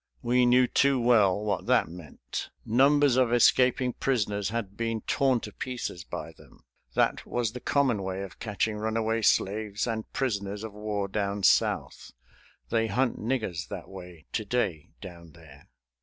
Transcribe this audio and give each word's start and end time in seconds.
We 0.23 0.47
knew 0.47 0.65
too 0.65 0.99
well 0.99 1.39
what 1.43 1.67
that 1.67 1.87
meant. 1.87 2.49
Numbers 2.65 3.17
of 3.17 3.31
escaping 3.31 3.93
prisoners 3.93 4.49
had 4.49 4.75
been 4.75 5.01
torn 5.01 5.41
to 5.41 5.53
pieces 5.53 6.03
by 6.03 6.31
them. 6.33 6.65
That 6.95 7.23
was 7.27 7.51
the 7.51 7.59
common 7.59 8.01
way 8.01 8.23
of 8.23 8.39
catching 8.39 8.77
runaway 8.77 9.21
slaves 9.21 9.85
and 9.85 10.11
prisoners 10.11 10.63
of 10.63 10.73
war 10.73 11.07
down 11.07 11.43
South. 11.43 12.13
They 12.69 12.87
hunt 12.87 13.19
"niggers" 13.19 13.67
that 13.67 13.89
way 13.89 14.25
to 14.33 14.43
day 14.43 14.89
down 15.01 15.33
there. 15.33 15.67